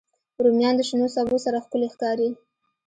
رومیان 0.43 0.73
د 0.77 0.81
شنو 0.89 1.07
سبو 1.15 1.37
سره 1.45 1.63
ښکلي 1.65 1.87
ښکاري 1.93 2.29